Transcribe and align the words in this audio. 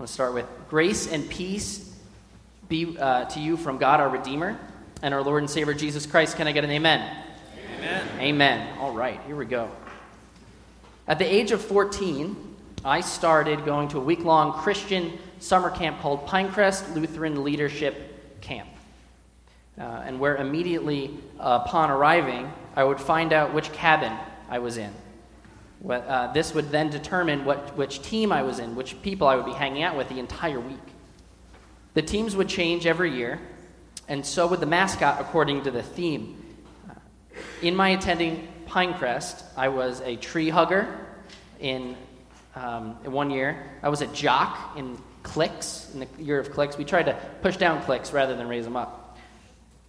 want 0.00 0.08
to 0.08 0.14
start 0.14 0.32
with 0.32 0.46
grace 0.70 1.12
and 1.12 1.28
peace 1.28 1.94
be 2.70 2.96
uh, 2.98 3.26
to 3.26 3.38
you 3.38 3.58
from 3.58 3.76
God 3.76 4.00
our 4.00 4.08
Redeemer 4.08 4.58
and 5.02 5.12
our 5.12 5.20
Lord 5.20 5.42
and 5.42 5.50
Savior 5.50 5.74
Jesus 5.74 6.06
Christ. 6.06 6.38
Can 6.38 6.48
I 6.48 6.52
get 6.52 6.64
an 6.64 6.70
amen? 6.70 7.22
Amen. 7.76 8.08
Amen. 8.18 8.78
All 8.78 8.94
right, 8.94 9.20
here 9.26 9.36
we 9.36 9.44
go. 9.44 9.70
At 11.06 11.18
the 11.18 11.26
age 11.26 11.50
of 11.50 11.60
14, 11.60 12.34
I 12.82 13.02
started 13.02 13.66
going 13.66 13.88
to 13.88 13.98
a 13.98 14.00
week 14.00 14.24
long 14.24 14.54
Christian 14.54 15.18
summer 15.38 15.68
camp 15.68 16.00
called 16.00 16.26
Pinecrest 16.26 16.94
Lutheran 16.94 17.44
Leadership 17.44 18.40
Camp. 18.40 18.70
Uh, 19.78 19.82
and 19.82 20.18
where 20.18 20.36
immediately 20.36 21.10
uh, 21.38 21.60
upon 21.62 21.90
arriving, 21.90 22.50
I 22.74 22.84
would 22.84 23.00
find 23.02 23.34
out 23.34 23.52
which 23.52 23.70
cabin 23.74 24.16
I 24.48 24.60
was 24.60 24.78
in. 24.78 24.94
Uh, 25.88 26.32
this 26.32 26.54
would 26.54 26.70
then 26.70 26.90
determine 26.90 27.44
what, 27.44 27.76
which 27.76 28.02
team 28.02 28.32
I 28.32 28.42
was 28.42 28.58
in, 28.58 28.76
which 28.76 29.00
people 29.02 29.26
I 29.26 29.36
would 29.36 29.46
be 29.46 29.52
hanging 29.52 29.82
out 29.82 29.96
with 29.96 30.08
the 30.08 30.18
entire 30.18 30.60
week. 30.60 30.78
The 31.94 32.02
teams 32.02 32.36
would 32.36 32.48
change 32.48 32.86
every 32.86 33.12
year, 33.14 33.40
and 34.06 34.24
so 34.24 34.46
would 34.46 34.60
the 34.60 34.66
mascot 34.66 35.20
according 35.20 35.64
to 35.64 35.70
the 35.70 35.82
theme. 35.82 36.56
Uh, 36.88 36.94
in 37.62 37.74
my 37.74 37.90
attending 37.90 38.46
Pinecrest, 38.66 39.42
I 39.56 39.68
was 39.68 40.00
a 40.02 40.16
tree 40.16 40.50
hugger 40.50 40.86
in, 41.58 41.96
um, 42.54 42.98
in 43.04 43.12
one 43.12 43.30
year. 43.30 43.64
I 43.82 43.88
was 43.88 44.02
a 44.02 44.06
jock 44.08 44.76
in 44.76 44.98
clicks, 45.22 45.90
in 45.94 46.00
the 46.00 46.08
year 46.18 46.38
of 46.38 46.52
clicks. 46.52 46.76
We 46.76 46.84
tried 46.84 47.04
to 47.04 47.14
push 47.42 47.56
down 47.56 47.82
clicks 47.82 48.12
rather 48.12 48.36
than 48.36 48.48
raise 48.48 48.64
them 48.64 48.76
up. 48.76 49.18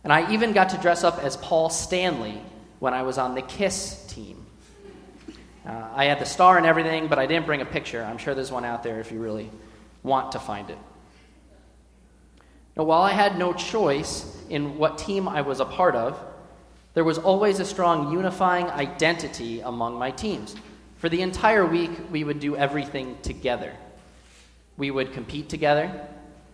And 0.04 0.12
I 0.12 0.32
even 0.32 0.54
got 0.54 0.70
to 0.70 0.78
dress 0.78 1.04
up 1.04 1.20
as 1.20 1.38
Paul 1.38 1.70
Stanley 1.70 2.42
when 2.80 2.94
I 2.94 3.04
was 3.04 3.18
on 3.18 3.36
the 3.36 3.42
KISS 3.42 4.08
team. 4.08 4.41
Uh, 5.66 5.90
I 5.96 6.06
had 6.06 6.20
the 6.20 6.26
star 6.26 6.58
and 6.58 6.66
everything, 6.66 7.08
but 7.08 7.20
I 7.20 7.28
didn't 7.28 7.46
bring 7.46 7.62
a 7.62 7.66
picture. 7.66 8.04
I'm 8.04 8.18
sure 8.18 8.34
there's 8.34 8.52
one 8.52 8.66
out 8.66 8.84
there 8.84 9.00
if 9.00 9.12
you 9.12 9.20
really 9.20 9.50
want 10.04 10.32
to 10.32 10.40
find 10.40 10.70
it. 10.70 10.78
Now, 12.76 12.84
while 12.84 13.02
I 13.02 13.12
had 13.12 13.38
no 13.38 13.54
choice 13.54 14.26
in 14.50 14.78
what 14.78 14.98
team 14.98 15.28
I 15.28 15.42
was 15.42 15.60
a 15.60 15.66
part 15.66 15.96
of, 15.96 16.20
there 16.94 17.04
was 17.04 17.18
always 17.18 17.60
a 17.60 17.66
strong 17.66 18.12
unifying 18.12 18.68
identity 18.68 19.62
among 19.62 20.00
my 20.00 20.12
teams. 20.12 20.56
For 20.98 21.10
the 21.10 21.22
entire 21.22 21.66
week, 21.66 21.92
we 22.12 22.24
would 22.24 22.40
do 22.40 22.56
everything 22.56 23.18
together. 23.22 23.74
We 24.78 24.90
would 24.90 25.14
compete 25.14 25.48
together, 25.50 26.08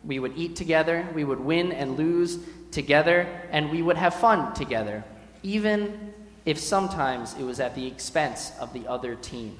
we 0.03 0.19
would 0.19 0.37
eat 0.37 0.55
together, 0.55 1.07
we 1.13 1.23
would 1.23 1.39
win 1.39 1.71
and 1.71 1.97
lose 1.97 2.39
together, 2.71 3.27
and 3.51 3.71
we 3.71 3.81
would 3.81 3.97
have 3.97 4.15
fun 4.15 4.53
together, 4.53 5.03
even 5.43 6.13
if 6.47 6.57
sometimes 6.57 7.35
it 7.37 7.43
was 7.43 7.59
at 7.59 7.75
the 7.75 7.85
expense 7.85 8.53
of 8.61 8.71
the 8.71 8.87
other 8.87 9.15
team. 9.15 9.59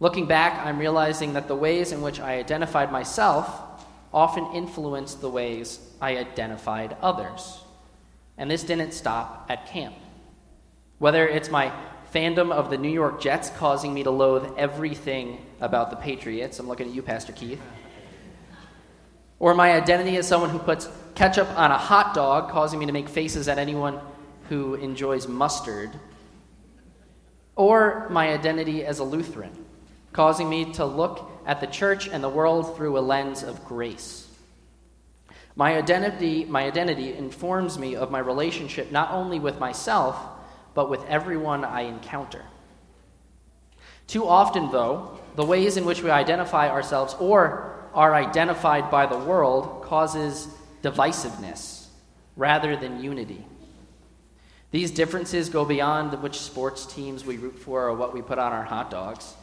Looking 0.00 0.26
back, 0.26 0.66
I'm 0.66 0.76
realizing 0.76 1.34
that 1.34 1.46
the 1.46 1.54
ways 1.54 1.92
in 1.92 2.02
which 2.02 2.18
I 2.18 2.38
identified 2.38 2.90
myself 2.90 3.48
often 4.12 4.44
influenced 4.52 5.20
the 5.20 5.30
ways 5.30 5.78
I 6.00 6.16
identified 6.16 6.96
others. 7.00 7.60
And 8.38 8.50
this 8.50 8.64
didn't 8.64 8.90
stop 8.90 9.46
at 9.48 9.68
camp. 9.68 9.94
Whether 10.98 11.28
it's 11.28 11.48
my 11.48 11.72
fandom 12.12 12.50
of 12.50 12.68
the 12.68 12.76
New 12.76 12.90
York 12.90 13.22
Jets 13.22 13.50
causing 13.50 13.94
me 13.94 14.02
to 14.02 14.10
loathe 14.10 14.58
everything 14.58 15.46
about 15.60 15.90
the 15.90 15.96
Patriots, 15.96 16.58
I'm 16.58 16.66
looking 16.66 16.88
at 16.88 16.92
you, 16.92 17.02
Pastor 17.02 17.32
Keith, 17.32 17.62
or 19.38 19.54
my 19.54 19.74
identity 19.74 20.16
as 20.16 20.26
someone 20.26 20.50
who 20.50 20.58
puts 20.58 20.88
ketchup 21.14 21.48
on 21.56 21.70
a 21.70 21.78
hot 21.78 22.14
dog, 22.14 22.50
causing 22.50 22.80
me 22.80 22.86
to 22.86 22.92
make 22.92 23.08
faces 23.08 23.46
at 23.46 23.58
anyone 23.58 24.00
who 24.50 24.74
enjoys 24.74 25.28
mustard, 25.28 25.90
or 27.54 28.08
my 28.10 28.30
identity 28.30 28.84
as 28.84 28.98
a 28.98 29.04
Lutheran, 29.04 29.52
causing 30.12 30.50
me 30.50 30.72
to 30.72 30.84
look 30.84 31.30
at 31.46 31.60
the 31.60 31.68
church 31.68 32.08
and 32.08 32.22
the 32.22 32.28
world 32.28 32.76
through 32.76 32.98
a 32.98 33.00
lens 33.00 33.44
of 33.44 33.64
grace. 33.64 34.26
My 35.54 35.76
identity, 35.76 36.44
my 36.46 36.64
identity 36.64 37.12
informs 37.14 37.78
me 37.78 37.94
of 37.94 38.10
my 38.10 38.18
relationship 38.18 38.90
not 38.90 39.12
only 39.12 39.38
with 39.38 39.60
myself, 39.60 40.16
but 40.74 40.90
with 40.90 41.06
everyone 41.06 41.64
I 41.64 41.82
encounter. 41.82 42.42
Too 44.08 44.26
often, 44.26 44.72
though, 44.72 45.20
the 45.36 45.44
ways 45.44 45.76
in 45.76 45.84
which 45.84 46.02
we 46.02 46.10
identify 46.10 46.68
ourselves 46.68 47.14
or 47.20 47.86
are 47.94 48.16
identified 48.16 48.90
by 48.90 49.06
the 49.06 49.18
world 49.18 49.84
causes 49.84 50.48
divisiveness 50.82 51.86
rather 52.36 52.76
than 52.76 53.00
unity. 53.00 53.46
These 54.70 54.92
differences 54.92 55.48
go 55.48 55.64
beyond 55.64 56.22
which 56.22 56.38
sports 56.38 56.86
teams 56.86 57.24
we 57.24 57.38
root 57.38 57.58
for 57.58 57.88
or 57.88 57.94
what 57.94 58.14
we 58.14 58.22
put 58.22 58.38
on 58.38 58.52
our 58.52 58.62
hot 58.62 58.90
dogs, 58.90 59.34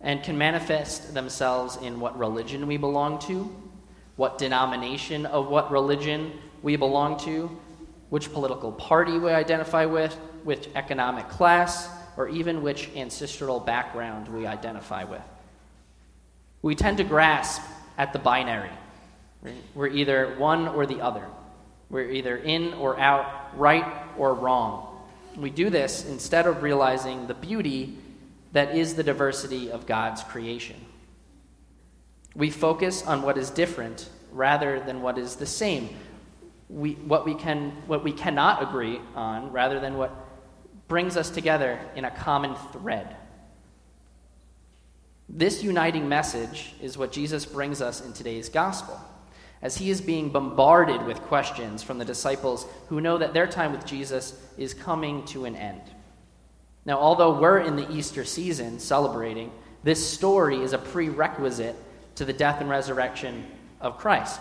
and 0.00 0.22
can 0.22 0.36
manifest 0.36 1.14
themselves 1.14 1.76
in 1.76 1.98
what 1.98 2.18
religion 2.18 2.66
we 2.66 2.76
belong 2.76 3.18
to, 3.20 3.50
what 4.16 4.36
denomination 4.36 5.24
of 5.24 5.48
what 5.48 5.70
religion 5.70 6.32
we 6.62 6.76
belong 6.76 7.18
to, 7.20 7.50
which 8.10 8.32
political 8.32 8.70
party 8.70 9.18
we 9.18 9.30
identify 9.30 9.86
with, 9.86 10.14
which 10.44 10.68
economic 10.74 11.28
class, 11.30 11.88
or 12.18 12.28
even 12.28 12.62
which 12.62 12.90
ancestral 12.94 13.58
background 13.58 14.28
we 14.28 14.46
identify 14.46 15.04
with. 15.04 15.22
We 16.60 16.74
tend 16.74 16.98
to 16.98 17.04
grasp 17.04 17.62
at 17.96 18.12
the 18.12 18.18
binary. 18.18 18.70
We're 19.74 19.88
either 19.88 20.34
one 20.36 20.68
or 20.68 20.84
the 20.84 21.00
other. 21.00 21.26
We're 21.88 22.10
either 22.10 22.36
in 22.36 22.74
or 22.74 22.98
out, 22.98 23.58
right 23.58 24.03
or 24.18 24.34
wrong. 24.34 25.02
We 25.36 25.50
do 25.50 25.70
this 25.70 26.06
instead 26.06 26.46
of 26.46 26.62
realizing 26.62 27.26
the 27.26 27.34
beauty 27.34 27.98
that 28.52 28.76
is 28.76 28.94
the 28.94 29.02
diversity 29.02 29.70
of 29.70 29.86
God's 29.86 30.22
creation. 30.22 30.76
We 32.36 32.50
focus 32.50 33.04
on 33.04 33.22
what 33.22 33.36
is 33.36 33.50
different 33.50 34.08
rather 34.32 34.80
than 34.80 35.02
what 35.02 35.18
is 35.18 35.36
the 35.36 35.46
same. 35.46 35.88
We, 36.68 36.92
what, 36.92 37.24
we 37.24 37.34
can, 37.34 37.70
what 37.86 38.04
we 38.04 38.12
cannot 38.12 38.62
agree 38.62 39.00
on 39.14 39.52
rather 39.52 39.80
than 39.80 39.96
what 39.96 40.14
brings 40.88 41.16
us 41.16 41.30
together 41.30 41.80
in 41.96 42.04
a 42.04 42.10
common 42.10 42.54
thread. 42.72 43.16
This 45.28 45.62
uniting 45.62 46.08
message 46.08 46.74
is 46.80 46.98
what 46.98 47.10
Jesus 47.10 47.46
brings 47.46 47.80
us 47.80 48.04
in 48.04 48.12
today's 48.12 48.48
gospel 48.48 49.00
as 49.64 49.78
he 49.78 49.88
is 49.88 50.02
being 50.02 50.28
bombarded 50.28 51.04
with 51.06 51.22
questions 51.22 51.82
from 51.82 51.96
the 51.96 52.04
disciples 52.04 52.66
who 52.88 53.00
know 53.00 53.16
that 53.16 53.32
their 53.32 53.46
time 53.46 53.72
with 53.72 53.86
Jesus 53.86 54.38
is 54.58 54.74
coming 54.74 55.24
to 55.24 55.46
an 55.46 55.56
end. 55.56 55.80
Now, 56.84 56.98
although 56.98 57.40
we're 57.40 57.60
in 57.60 57.74
the 57.74 57.90
Easter 57.90 58.26
season 58.26 58.78
celebrating, 58.78 59.50
this 59.82 60.06
story 60.06 60.58
is 60.58 60.74
a 60.74 60.78
prerequisite 60.78 61.76
to 62.16 62.26
the 62.26 62.32
death 62.34 62.60
and 62.60 62.68
resurrection 62.68 63.46
of 63.80 63.96
Christ, 63.96 64.38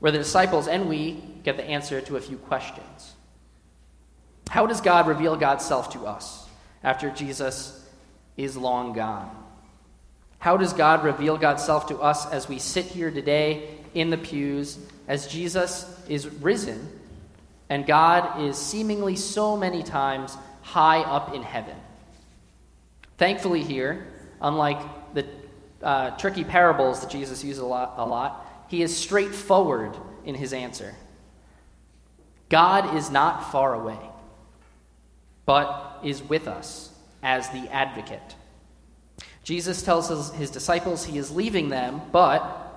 where 0.00 0.12
the 0.12 0.18
disciples 0.18 0.68
and 0.68 0.86
we 0.86 1.22
get 1.44 1.56
the 1.56 1.64
answer 1.64 2.02
to 2.02 2.16
a 2.16 2.20
few 2.20 2.36
questions. 2.36 3.14
How 4.50 4.66
does 4.66 4.82
God 4.82 5.06
reveal 5.08 5.34
God's 5.36 5.64
self 5.64 5.92
to 5.94 6.06
us 6.06 6.46
after 6.84 7.08
Jesus 7.10 7.88
is 8.36 8.54
long 8.54 8.92
gone? 8.92 9.34
How 10.38 10.58
does 10.58 10.74
God 10.74 11.04
reveal 11.04 11.38
God's 11.38 11.64
self 11.64 11.86
to 11.86 11.98
us 11.98 12.30
as 12.30 12.50
we 12.50 12.58
sit 12.58 12.84
here 12.84 13.10
today 13.10 13.78
in 13.98 14.10
the 14.10 14.18
pews, 14.18 14.78
as 15.06 15.26
Jesus 15.26 15.84
is 16.08 16.28
risen 16.28 16.88
and 17.68 17.86
God 17.86 18.42
is 18.42 18.56
seemingly 18.56 19.16
so 19.16 19.56
many 19.56 19.82
times 19.82 20.36
high 20.62 21.00
up 21.00 21.34
in 21.34 21.42
heaven? 21.42 21.76
Thankfully, 23.16 23.62
here, 23.62 24.06
unlike 24.40 24.80
the 25.14 25.26
uh, 25.82 26.10
tricky 26.10 26.44
parables 26.44 27.00
that 27.00 27.10
Jesus 27.10 27.42
uses 27.42 27.62
a 27.62 27.66
lot, 27.66 27.94
a 27.96 28.06
lot, 28.06 28.46
he 28.68 28.82
is 28.82 28.96
straightforward 28.96 29.96
in 30.24 30.34
his 30.34 30.52
answer. 30.52 30.94
God 32.48 32.96
is 32.96 33.10
not 33.10 33.50
far 33.50 33.74
away, 33.74 33.98
but 35.44 35.98
is 36.04 36.22
with 36.22 36.46
us 36.46 36.90
as 37.22 37.48
the 37.50 37.68
advocate. 37.72 38.36
Jesus 39.42 39.82
tells 39.82 40.08
his, 40.08 40.30
his 40.30 40.50
disciples 40.50 41.04
he 41.04 41.18
is 41.18 41.30
leaving 41.30 41.68
them, 41.70 42.02
but 42.12 42.67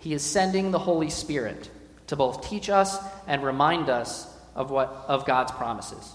he 0.00 0.12
is 0.12 0.22
sending 0.24 0.70
the 0.70 0.78
Holy 0.78 1.10
Spirit 1.10 1.70
to 2.08 2.16
both 2.16 2.48
teach 2.48 2.68
us 2.68 2.98
and 3.26 3.44
remind 3.44 3.88
us 3.88 4.26
of, 4.56 4.70
what, 4.70 5.04
of 5.06 5.24
God's 5.24 5.52
promises. 5.52 6.14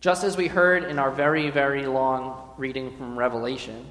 Just 0.00 0.22
as 0.22 0.36
we 0.36 0.46
heard 0.46 0.84
in 0.84 0.98
our 0.98 1.10
very, 1.10 1.50
very 1.50 1.86
long 1.86 2.50
reading 2.58 2.96
from 2.96 3.18
Revelation, 3.18 3.86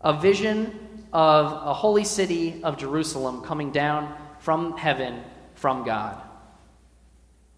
a 0.00 0.12
vision 0.12 1.06
of 1.12 1.46
a 1.46 1.74
holy 1.74 2.04
city 2.04 2.62
of 2.62 2.78
Jerusalem 2.78 3.42
coming 3.42 3.72
down 3.72 4.14
from 4.38 4.76
heaven 4.76 5.22
from 5.54 5.84
God. 5.84 6.20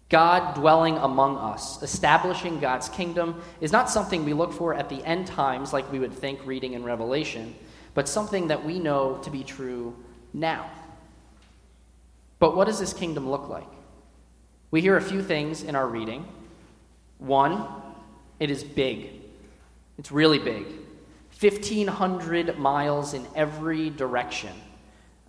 God 0.09 0.55
dwelling 0.55 0.97
among 0.97 1.37
us, 1.37 1.81
establishing 1.81 2.59
God's 2.59 2.89
kingdom, 2.89 3.41
is 3.59 3.71
not 3.71 3.89
something 3.89 4.23
we 4.23 4.33
look 4.33 4.53
for 4.53 4.73
at 4.73 4.89
the 4.89 5.03
end 5.03 5.27
times 5.27 5.73
like 5.73 5.91
we 5.91 5.99
would 5.99 6.13
think 6.13 6.45
reading 6.45 6.73
in 6.73 6.83
Revelation, 6.83 7.55
but 7.95 8.07
something 8.07 8.49
that 8.49 8.63
we 8.63 8.77
know 8.77 9.17
to 9.23 9.31
be 9.31 9.43
true 9.43 9.95
now. 10.33 10.69
But 12.37 12.55
what 12.55 12.65
does 12.65 12.77
this 12.77 12.93
kingdom 12.93 13.27
look 13.31 13.49
like? 13.49 13.67
We 14.69 14.81
hear 14.81 14.97
a 14.97 15.01
few 15.01 15.23
things 15.23 15.63
in 15.63 15.75
our 15.75 15.87
reading. 15.87 16.27
One, 17.17 17.65
it 18.39 18.51
is 18.51 18.63
big, 18.63 19.09
it's 19.97 20.11
really 20.11 20.37
big. 20.37 20.65
1,500 21.39 22.57
miles 22.57 23.13
in 23.13 23.25
every 23.35 23.89
direction. 23.89 24.53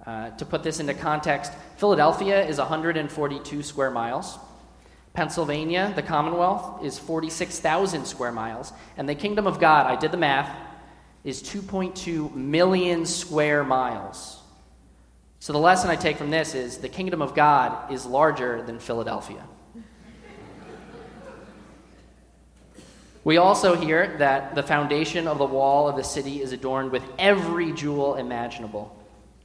Uh, 0.07 0.31
to 0.31 0.45
put 0.45 0.63
this 0.63 0.79
into 0.79 0.95
context, 0.95 1.53
Philadelphia 1.79 2.47
is 2.47 2.59
142 2.59 3.63
square 3.63 3.91
miles. 3.91 4.39
Pennsylvania, 5.15 5.93
the 5.97 6.03
Commonwealth, 6.03 6.85
is 6.85 6.99
46,000 6.99 8.05
square 8.05 8.31
miles. 8.31 8.73
And 8.97 9.09
the 9.09 9.17
Kingdom 9.17 9.47
of 9.49 9.59
God, 9.59 9.87
I 9.87 9.97
did 9.97 10.13
the 10.13 10.17
math, 10.17 10.55
is 11.27 11.43
2.2 11.43 12.33
million 12.37 13.05
square 13.05 13.65
miles. 13.65 14.41
So 15.41 15.53
the 15.53 15.59
lesson 15.59 15.91
I 15.91 15.97
take 15.97 16.19
from 16.19 16.31
this 16.31 16.55
is 16.55 16.79
the 16.79 16.89
Kingdom 16.89 17.21
of 17.21 17.35
God 17.35 17.93
is 17.93 18.07
larger 18.07 18.63
than 18.63 18.79
Philadelphia. 18.79 19.45
We 23.25 23.39
also 23.39 23.75
hear 23.75 24.17
that 24.19 24.55
the 24.55 24.63
foundation 24.63 25.27
of 25.27 25.39
the 25.39 25.47
wall 25.47 25.89
of 25.89 25.97
the 25.97 26.05
city 26.05 26.41
is 26.41 26.53
adorned 26.53 26.93
with 26.93 27.03
every 27.19 27.73
jewel 27.73 28.15
imaginable. 28.15 28.97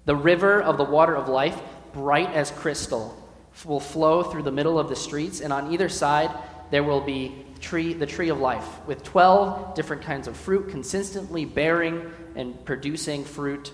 The 0.06 0.16
river 0.16 0.62
of 0.62 0.78
the 0.78 0.84
water 0.84 1.16
of 1.16 1.30
life, 1.30 1.60
bright 1.94 2.32
as 2.32 2.52
crystal, 2.52 3.18
will 3.66 3.80
flow 3.80 4.22
through 4.22 4.44
the 4.44 4.52
middle 4.52 4.78
of 4.78 4.88
the 4.88 4.96
streets, 4.96 5.42
and 5.42 5.52
on 5.52 5.74
either 5.74 5.90
side 5.90 6.30
there 6.72 6.84
will 6.84 7.02
be 7.02 7.46
tree, 7.60 7.94
the 7.94 8.08
tree 8.08 8.30
of 8.30 8.40
life, 8.40 8.68
with 8.88 9.04
12 9.04 9.76
different 9.76 10.02
kinds 10.02 10.28
of 10.28 10.36
fruit, 10.36 10.70
consistently 10.70 11.46
bearing 11.46 12.12
and 12.36 12.64
producing 12.66 13.24
fruit, 13.24 13.72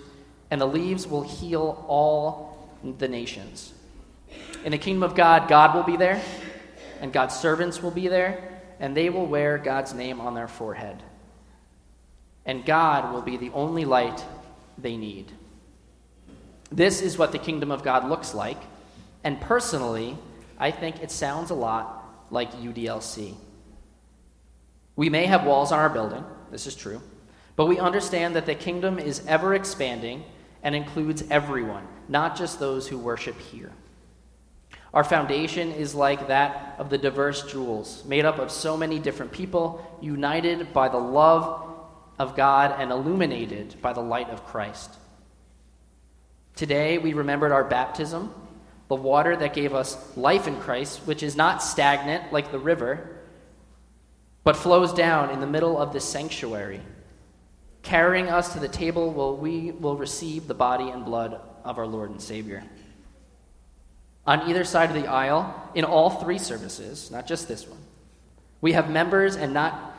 and 0.50 0.60
the 0.60 0.66
leaves 0.66 1.06
will 1.06 1.22
heal 1.22 1.84
all 1.88 2.70
the 2.98 3.08
nations. 3.08 3.72
In 4.64 4.72
the 4.72 4.78
kingdom 4.78 5.02
of 5.02 5.14
God, 5.14 5.48
God 5.48 5.74
will 5.74 5.84
be 5.84 5.96
there, 5.96 6.20
and 7.00 7.12
God's 7.12 7.34
servants 7.34 7.82
will 7.82 7.90
be 7.90 8.08
there 8.08 8.58
and 8.80 8.96
they 8.96 9.10
will 9.10 9.26
wear 9.26 9.58
God's 9.58 9.92
name 9.94 10.20
on 10.20 10.34
their 10.34 10.48
forehead. 10.48 11.02
And 12.44 12.64
God 12.64 13.12
will 13.12 13.22
be 13.22 13.36
the 13.36 13.50
only 13.50 13.84
light 13.84 14.24
they 14.78 14.96
need. 14.96 15.30
This 16.70 17.02
is 17.02 17.18
what 17.18 17.32
the 17.32 17.38
kingdom 17.38 17.70
of 17.70 17.82
God 17.82 18.08
looks 18.08 18.34
like. 18.34 18.58
And 19.24 19.40
personally, 19.40 20.16
I 20.58 20.70
think 20.70 21.02
it 21.02 21.10
sounds 21.10 21.50
a 21.50 21.54
lot 21.54 21.97
like 22.30 22.52
UDLC. 22.52 23.34
We 24.96 25.10
may 25.10 25.26
have 25.26 25.44
walls 25.44 25.72
on 25.72 25.78
our 25.78 25.90
building, 25.90 26.24
this 26.50 26.66
is 26.66 26.74
true, 26.74 27.00
but 27.56 27.66
we 27.66 27.78
understand 27.78 28.36
that 28.36 28.46
the 28.46 28.54
kingdom 28.54 28.98
is 28.98 29.24
ever 29.26 29.54
expanding 29.54 30.24
and 30.62 30.74
includes 30.74 31.24
everyone, 31.30 31.86
not 32.08 32.36
just 32.36 32.58
those 32.58 32.88
who 32.88 32.98
worship 32.98 33.38
here. 33.38 33.72
Our 34.94 35.04
foundation 35.04 35.70
is 35.72 35.94
like 35.94 36.28
that 36.28 36.76
of 36.78 36.90
the 36.90 36.98
diverse 36.98 37.50
jewels, 37.50 38.04
made 38.04 38.24
up 38.24 38.38
of 38.38 38.50
so 38.50 38.76
many 38.76 38.98
different 38.98 39.32
people, 39.32 39.98
united 40.00 40.72
by 40.72 40.88
the 40.88 40.98
love 40.98 41.68
of 42.18 42.34
God 42.34 42.74
and 42.78 42.90
illuminated 42.90 43.80
by 43.80 43.92
the 43.92 44.00
light 44.00 44.30
of 44.30 44.44
Christ. 44.46 44.90
Today, 46.56 46.98
we 46.98 47.12
remembered 47.12 47.52
our 47.52 47.64
baptism, 47.64 48.34
the 48.88 48.94
water 48.94 49.36
that 49.36 49.54
gave 49.54 49.74
us 49.74 50.16
life 50.16 50.46
in 50.46 50.58
Christ, 50.60 51.00
which 51.06 51.22
is 51.22 51.36
not 51.36 51.62
stagnant 51.62 52.32
like 52.32 52.50
the 52.50 52.58
river, 52.58 53.16
but 54.44 54.56
flows 54.56 54.92
down 54.92 55.30
in 55.30 55.40
the 55.40 55.46
middle 55.46 55.78
of 55.78 55.92
this 55.92 56.04
sanctuary, 56.04 56.80
carrying 57.82 58.28
us 58.28 58.54
to 58.54 58.60
the 58.60 58.68
table 58.68 59.10
where 59.10 59.32
we 59.32 59.72
will 59.72 59.96
receive 59.96 60.48
the 60.48 60.54
body 60.54 60.88
and 60.88 61.04
blood 61.04 61.38
of 61.64 61.78
our 61.78 61.86
Lord 61.86 62.10
and 62.10 62.20
Savior 62.20 62.64
on 64.28 64.50
either 64.50 64.62
side 64.62 64.90
of 64.90 65.02
the 65.02 65.08
aisle 65.08 65.70
in 65.74 65.84
all 65.86 66.10
three 66.10 66.36
services, 66.36 67.10
not 67.10 67.26
just 67.26 67.48
this 67.48 67.66
one. 67.66 67.78
We 68.60 68.72
have 68.72 68.90
members 68.90 69.36
and 69.36 69.54
not 69.54 69.94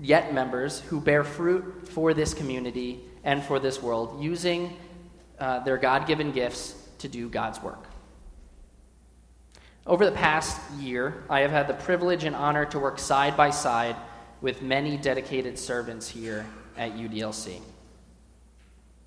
yet 0.00 0.32
members 0.32 0.78
who 0.80 1.00
bear 1.00 1.24
fruit 1.24 1.88
for 1.88 2.14
this 2.14 2.32
community 2.32 3.00
and 3.24 3.42
for 3.42 3.58
this 3.58 3.82
world, 3.82 4.22
using 4.22 4.76
uh, 5.40 5.60
their 5.64 5.78
God 5.78 6.06
given 6.06 6.30
gifts 6.30 6.76
to 6.98 7.08
do 7.08 7.28
God's 7.28 7.60
work. 7.60 7.88
Over 9.86 10.04
the 10.04 10.12
past 10.12 10.60
year, 10.78 11.24
I 11.28 11.40
have 11.40 11.50
had 11.50 11.66
the 11.66 11.74
privilege 11.74 12.22
and 12.22 12.36
honor 12.36 12.64
to 12.66 12.78
work 12.78 13.00
side 13.00 13.36
by 13.36 13.50
side 13.50 13.96
with 14.40 14.62
many 14.62 14.96
dedicated 14.96 15.58
servants 15.58 16.08
here 16.08 16.46
at 16.76 16.92
UDLC. 16.92 17.60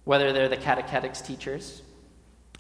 Whether 0.04 0.33
they're 0.33 0.50
the 0.50 0.57
catechetics 0.57 1.22
teachers, 1.22 1.81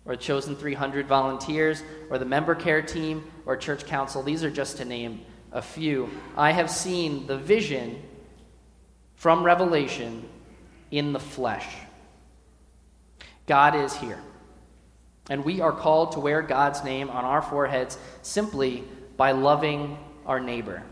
or 0.05 0.15
chosen 0.15 0.55
300 0.55 1.07
volunteers, 1.07 1.83
or 2.09 2.17
the 2.17 2.25
member 2.25 2.55
care 2.55 2.81
team, 2.81 3.29
or 3.45 3.57
church 3.57 3.85
council. 3.85 4.23
These 4.23 4.43
are 4.43 4.51
just 4.51 4.77
to 4.77 4.85
name 4.85 5.21
a 5.51 5.61
few. 5.61 6.09
I 6.37 6.51
have 6.51 6.69
seen 6.69 7.27
the 7.27 7.37
vision 7.37 8.01
from 9.15 9.43
Revelation 9.43 10.27
in 10.91 11.11
the 11.11 11.19
flesh. 11.19 11.67
God 13.47 13.75
is 13.75 13.95
here. 13.95 14.19
And 15.29 15.43
we 15.43 15.61
are 15.61 15.71
called 15.71 16.11
to 16.13 16.19
wear 16.19 16.41
God's 16.41 16.83
name 16.83 17.09
on 17.09 17.25
our 17.25 17.41
foreheads 17.41 17.97
simply 18.21 18.83
by 19.17 19.31
loving 19.31 19.97
our 20.25 20.39
neighbor. 20.39 20.83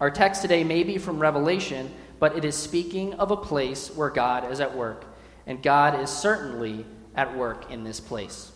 Our 0.00 0.10
text 0.10 0.42
today 0.42 0.64
may 0.64 0.82
be 0.82 0.98
from 0.98 1.18
Revelation, 1.18 1.92
but 2.18 2.36
it 2.36 2.44
is 2.44 2.56
speaking 2.56 3.14
of 3.14 3.30
a 3.30 3.36
place 3.36 3.90
where 3.94 4.10
God 4.10 4.50
is 4.50 4.60
at 4.60 4.76
work. 4.76 5.04
And 5.46 5.62
God 5.62 6.00
is 6.00 6.10
certainly 6.10 6.86
at 7.14 7.36
work 7.36 7.70
in 7.70 7.84
this 7.84 8.00
place. 8.00 8.52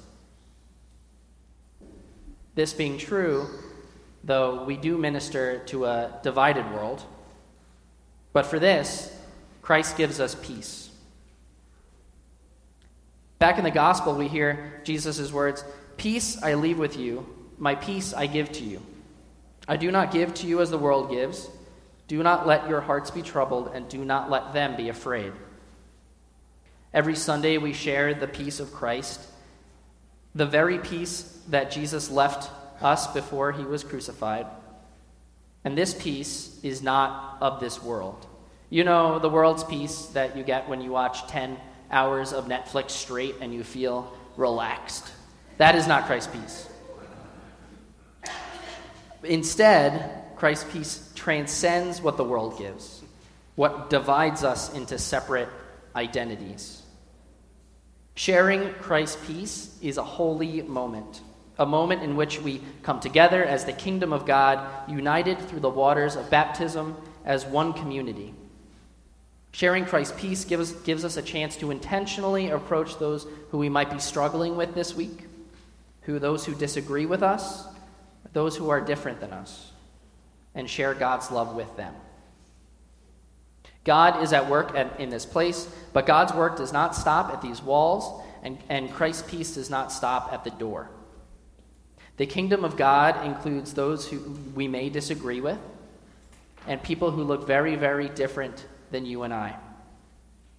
This 2.55 2.73
being 2.73 2.99
true, 2.99 3.49
though 4.23 4.65
we 4.65 4.77
do 4.77 4.97
minister 4.99 5.61
to 5.67 5.87
a 5.87 6.19
divided 6.23 6.71
world, 6.73 7.03
but 8.33 8.47
for 8.47 8.59
this, 8.59 9.15
Christ 9.63 9.97
gives 9.97 10.21
us 10.21 10.35
peace. 10.35 10.92
Back 13.43 13.59
in 13.59 13.65
the 13.65 13.73
gospel, 13.73 14.15
we 14.15 14.29
hear 14.29 14.81
Jesus' 14.85 15.33
words 15.33 15.65
Peace 15.97 16.41
I 16.44 16.55
leave 16.55 16.79
with 16.79 16.97
you, 16.97 17.27
my 17.59 17.75
peace 17.75 18.15
I 18.15 18.29
give 18.29 18.53
to 18.53 18.62
you. 18.62 18.81
I 19.67 19.77
do 19.77 19.91
not 19.91 20.12
give 20.12 20.33
to 20.35 20.47
you 20.47 20.61
as 20.61 20.71
the 20.71 20.79
world 20.79 21.11
gives. 21.11 21.50
Do 22.06 22.23
not 22.23 22.47
let 22.47 22.69
your 22.69 22.81
hearts 22.81 23.11
be 23.11 23.21
troubled, 23.21 23.73
and 23.75 23.89
do 23.89 24.05
not 24.05 24.31
let 24.31 24.53
them 24.53 24.77
be 24.77 24.91
afraid. 24.91 25.33
Every 26.94 27.17
Sunday, 27.17 27.59
we 27.59 27.73
share 27.73 28.15
the 28.15 28.29
peace 28.29 28.61
of 28.61 28.73
Christ, 28.73 29.21
the 30.37 30.47
very 30.47 30.79
peace 30.79 31.23
that 31.49 31.73
Jesus 31.73 32.12
left 32.12 32.49
us 32.81 33.09
before 33.09 33.50
he 33.50 33.65
was 33.65 33.83
crucified. 33.83 34.47
And 35.65 35.77
this 35.77 35.94
peace 35.94 36.61
is 36.62 36.81
not 36.81 37.39
of 37.41 37.59
this 37.59 37.83
world. 37.83 38.25
You 38.71 38.85
know, 38.85 39.19
the 39.19 39.29
world's 39.29 39.65
peace 39.65 40.06
that 40.15 40.37
you 40.37 40.44
get 40.44 40.69
when 40.69 40.81
you 40.81 40.93
watch 40.93 41.27
10 41.27 41.59
hours 41.93 42.33
of 42.33 42.47
Netflix 42.47 42.91
straight 42.91 43.37
and 43.41 43.55
you 43.55 43.63
feel 43.63 44.13
relaxed. 44.37 45.13
That 45.58 45.75
is 45.75 45.87
not 45.87 46.06
Christ's 46.06 46.34
peace. 46.34 46.69
Instead, 49.22 50.37
Christ's 50.37 50.72
peace 50.72 51.13
transcends 51.15 52.01
what 52.01 52.17
the 52.17 52.25
world 52.25 52.58
gives, 52.58 53.03
what 53.55 53.91
divides 53.91 54.43
us 54.43 54.75
into 54.75 54.99
separate 54.99 55.49
identities. 55.94 56.82
Sharing 58.15 58.72
Christ's 58.75 59.25
peace 59.27 59.79
is 59.81 59.99
a 59.99 60.03
holy 60.03 60.63
moment, 60.63 61.20
a 61.58 61.67
moment 61.67 62.03
in 62.03 62.17
which 62.17 62.41
we 62.41 62.61
come 62.82 62.99
together 62.99 63.44
as 63.44 63.65
the 63.65 63.72
kingdom 63.72 64.13
of 64.13 64.27
God, 64.27 64.91
united 64.91 65.39
through 65.39 65.61
the 65.61 65.70
waters 65.70 66.17
of 66.17 66.29
baptism 66.29 66.96
as 67.25 67.46
one 67.46 67.72
community. 67.72 68.34
Sharing 69.53 69.85
Christ's 69.85 70.19
peace 70.19 70.44
gives, 70.44 70.73
gives 70.73 71.05
us 71.05 71.19
a 71.19 71.23
chance 71.23 71.56
to 71.56 71.71
intentionally 71.71 72.49
approach 72.51 72.99
those 72.99 73.27
who 73.51 73.59
we 73.59 73.69
might 73.69 73.91
be 73.91 73.99
struggling 73.99 74.56
with 74.56 74.75
this 74.75 74.94
week, 74.94 75.27
who 76.03 76.19
those 76.19 76.47
who 76.47 76.55
disagree 76.55 77.06
with 77.06 77.23
us, 77.23 77.65
those 78.32 78.56
who 78.56 78.71
are 78.71 78.81
different 78.81 79.21
than 79.21 79.32
us, 79.32 79.71
and 80.55 80.69
share 80.69 80.94
God's 80.94 81.31
love 81.31 81.55
with 81.55 81.77
them. 81.77 81.94
God 83.85 84.23
is 84.23 84.32
at 84.32 84.49
work 84.49 84.75
at, 84.75 84.99
in 84.99 85.11
this 85.11 85.27
place, 85.27 85.69
but 85.93 86.06
God's 86.06 86.32
work 86.32 86.56
does 86.56 86.73
not 86.73 86.94
stop 86.94 87.31
at 87.31 87.43
these 87.43 87.61
walls, 87.61 88.23
and, 88.43 88.56
and 88.71 88.93
Christ's 88.93 89.31
peace 89.31 89.55
does 89.55 89.69
not 89.69 89.93
stop 89.93 90.32
at 90.32 90.44
the 90.44 90.51
door. 90.51 90.89
The 92.17 92.27
kingdom 92.27 92.65
of 92.65 92.77
God 92.77 93.27
includes 93.27 93.75
those 93.75 94.09
who 94.09 94.19
we 94.55 94.67
may 94.67 94.89
disagree 94.89 95.41
with, 95.43 95.59
and 96.67 96.82
people 96.82 97.11
who 97.11 97.23
look 97.23 97.47
very, 97.47 97.77
very 97.77 98.09
different 98.09 98.67
than 98.93 99.06
you 99.06 99.22
and 99.22 99.34
I. 99.34 99.56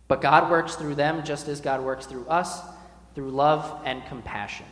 But 0.08 0.22
God 0.22 0.52
works 0.52 0.76
through 0.76 0.96
them 0.96 1.24
just 1.24 1.48
as 1.48 1.62
God 1.62 1.82
works 1.82 2.06
through 2.06 2.28
us, 2.28 2.60
through 3.16 3.32
love 3.32 3.82
and 3.86 4.06
compassion. 4.08 4.66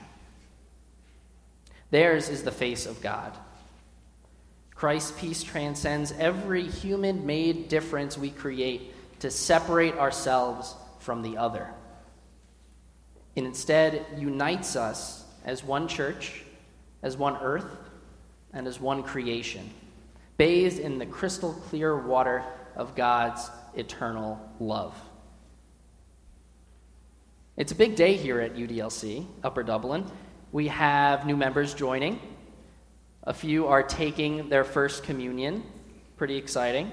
Theirs 1.92 2.30
is 2.30 2.44
the 2.44 2.52
face 2.52 2.86
of 2.86 3.02
God. 3.02 3.34
Christ's 4.76 5.20
peace 5.20 5.44
transcends 5.44 6.12
every 6.14 6.64
human 6.64 7.26
made 7.26 7.70
difference 7.70 8.18
we 8.18 8.32
create 8.32 8.94
to 9.20 9.30
separate 9.30 9.96
ourselves 9.96 10.76
from 11.00 11.22
the 11.22 11.38
other. 11.38 11.68
And 13.36 13.46
instead 13.46 14.06
unites 14.18 14.76
us 14.76 15.24
as 15.46 15.64
one 15.64 15.88
church, 15.88 16.44
as 17.04 17.16
one 17.16 17.38
earth, 17.38 17.66
and 18.54 18.68
as 18.68 18.80
one 18.80 19.04
creation, 19.04 19.70
bathed 20.38 20.80
in 20.80 20.98
the 20.98 21.06
crystal 21.06 21.54
clear 21.54 21.98
water 21.98 22.44
of 22.76 22.96
God's 22.96 23.50
eternal 23.76 24.40
love. 24.60 24.96
It's 27.58 27.72
a 27.72 27.76
big 27.76 27.96
day 27.96 28.16
here 28.16 28.40
at 28.40 28.56
UDLC, 28.56 29.26
Upper 29.44 29.64
Dublin. 29.64 30.06
We 30.52 30.68
have 30.68 31.26
new 31.26 31.38
members 31.38 31.74
joining. 31.74 32.20
A 33.24 33.34
few 33.34 33.68
are 33.68 33.84
taking 33.84 34.50
their 34.50 34.64
first 34.64 35.04
communion. 35.04 35.64
Pretty 36.18 36.38
exciting. 36.38 36.92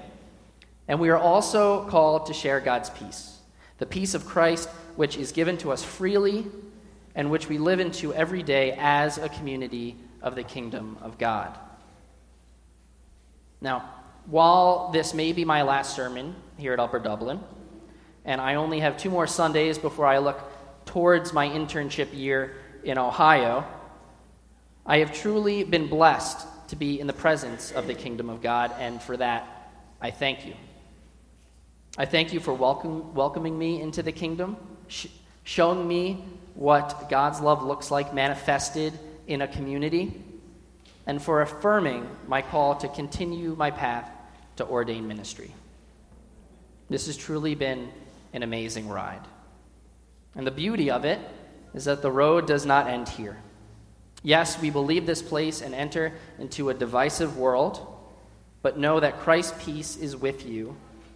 And 0.87 0.99
we 0.99 1.09
are 1.09 1.17
also 1.17 1.85
called 1.87 2.27
to 2.27 2.33
share 2.33 2.59
God's 2.59 2.89
peace 2.89 3.35
the 3.79 3.85
peace 3.85 4.13
of 4.13 4.25
Christ, 4.25 4.67
which 4.97 5.17
is 5.17 5.31
given 5.31 5.57
to 5.57 5.71
us 5.71 5.83
freely 5.83 6.45
and 7.15 7.31
which 7.31 7.49
we 7.49 7.57
live 7.57 7.79
into 7.79 8.13
every 8.13 8.43
day 8.43 8.75
as 8.77 9.17
a 9.17 9.29
community 9.29 9.95
of 10.21 10.35
the 10.35 10.43
kingdom 10.43 10.97
of 11.01 11.17
God. 11.17 11.57
Now, 13.61 13.89
while 14.29 14.91
this 14.91 15.15
may 15.15 15.33
be 15.33 15.43
my 15.43 15.63
last 15.63 15.95
sermon 15.95 16.35
here 16.57 16.71
at 16.71 16.79
Upper 16.79 16.99
Dublin, 16.99 17.39
and 18.25 18.39
I 18.39 18.55
only 18.55 18.79
have 18.79 18.95
two 18.95 19.09
more 19.09 19.25
Sundays 19.25 19.79
before 19.79 20.05
I 20.05 20.19
look 20.19 20.39
towards 20.85 21.33
my 21.33 21.49
internship 21.49 22.15
year 22.15 22.55
in 22.83 22.99
Ohio, 22.99 23.65
I 24.85 24.99
have 24.99 25.13
truly 25.13 25.63
been 25.63 25.87
blessed 25.87 26.45
to 26.67 26.75
be 26.75 26.99
in 26.99 27.07
the 27.07 27.13
presence 27.13 27.71
of 27.71 27.87
the 27.87 27.95
kingdom 27.95 28.29
of 28.29 28.41
God, 28.41 28.71
and 28.77 29.01
for 29.01 29.17
that, 29.17 29.71
I 29.99 30.11
thank 30.11 30.45
you. 30.45 30.53
I 31.97 32.05
thank 32.05 32.31
you 32.31 32.39
for 32.39 32.53
welcome, 32.53 33.15
welcoming 33.15 33.57
me 33.57 33.81
into 33.81 34.03
the 34.03 34.11
kingdom, 34.11 34.57
sh- 34.87 35.07
showing 35.43 35.87
me 35.87 36.23
what 36.53 37.07
God's 37.09 37.41
love 37.41 37.63
looks 37.63 37.89
like 37.89 38.13
manifested 38.13 38.93
in 39.25 39.41
a 39.41 39.47
community, 39.47 40.23
and 41.07 41.19
for 41.19 41.41
affirming 41.41 42.07
my 42.27 42.43
call 42.43 42.75
to 42.75 42.87
continue 42.89 43.55
my 43.55 43.71
path 43.71 44.11
to 44.59 44.67
ordained 44.67 45.07
ministry. 45.07 45.53
This 46.89 47.05
has 47.05 47.15
truly 47.15 47.55
been 47.55 47.89
an 48.33 48.43
amazing 48.43 48.89
ride. 48.89 49.21
And 50.35 50.45
the 50.45 50.51
beauty 50.51 50.91
of 50.91 51.05
it 51.05 51.19
is 51.73 51.85
that 51.85 52.01
the 52.01 52.11
road 52.11 52.45
does 52.45 52.65
not 52.65 52.87
end 52.87 53.07
here. 53.07 53.37
Yes, 54.21 54.61
we 54.61 54.69
will 54.69 54.83
leave 54.83 55.05
this 55.05 55.21
place 55.21 55.61
and 55.61 55.73
enter 55.73 56.11
into 56.39 56.69
a 56.69 56.73
divisive 56.73 57.37
world, 57.37 57.87
but 58.61 58.77
know 58.77 58.99
that 58.99 59.19
Christ's 59.19 59.63
peace 59.63 59.95
is 59.95 60.17
with 60.17 60.45
you, 60.45 60.75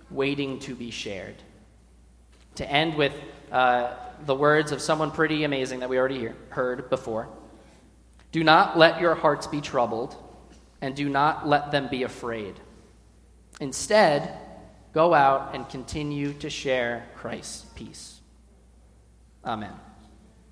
waiting 0.10 0.60
to 0.60 0.74
be 0.74 0.90
shared. 0.90 1.36
To 2.56 2.72
end 2.72 2.96
with 2.96 3.14
uh, 3.52 3.94
the 4.26 4.36
words 4.36 4.72
of 4.72 4.82
someone 4.82 5.12
pretty 5.12 5.44
amazing 5.44 5.82
that 5.82 5.90
we 5.90 5.98
already 5.98 6.20
hear, 6.20 6.36
heard 6.50 6.90
before 6.90 7.28
Do 8.32 8.42
not 8.42 8.78
let 8.78 9.02
your 9.02 9.16
hearts 9.16 9.48
be 9.48 9.60
troubled, 9.60 10.16
and 10.82 10.96
do 10.96 11.10
not 11.10 11.46
let 11.46 11.72
them 11.72 11.90
be 11.90 12.04
afraid. 12.04 12.56
Instead, 13.60 14.38
go 14.94 15.14
out 15.14 15.56
and 15.56 15.68
continue 15.70 16.34
to 16.34 16.50
share 16.50 17.06
Christ's 17.16 17.66
peace. 17.76 18.20
Amen. 19.46 19.74